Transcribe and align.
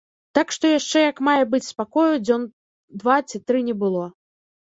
Так 0.37 0.53
што 0.55 0.65
яшчэ 0.79 1.03
як 1.11 1.21
мае 1.27 1.43
быць 1.51 1.59
спакою 1.73 2.07
дзён 2.25 2.47
два 3.05 3.17
ці 3.29 3.43
тры 3.53 3.59
не 3.71 3.77
было. 3.87 4.03